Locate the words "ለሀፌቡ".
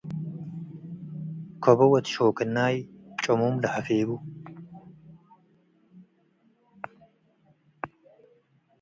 3.63-4.09